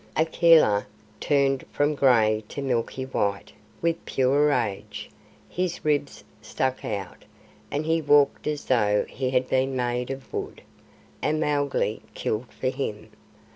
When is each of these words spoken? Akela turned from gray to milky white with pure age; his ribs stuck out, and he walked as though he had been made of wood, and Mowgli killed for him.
Akela 0.17 0.87
turned 1.19 1.63
from 1.71 1.93
gray 1.93 2.43
to 2.49 2.63
milky 2.63 3.03
white 3.05 3.53
with 3.83 4.03
pure 4.05 4.51
age; 4.51 5.11
his 5.47 5.85
ribs 5.85 6.23
stuck 6.41 6.83
out, 6.83 7.23
and 7.69 7.85
he 7.85 8.01
walked 8.01 8.47
as 8.47 8.65
though 8.65 9.05
he 9.07 9.29
had 9.29 9.47
been 9.47 9.75
made 9.75 10.09
of 10.09 10.33
wood, 10.33 10.63
and 11.21 11.39
Mowgli 11.39 12.01
killed 12.15 12.51
for 12.51 12.69
him. 12.69 13.09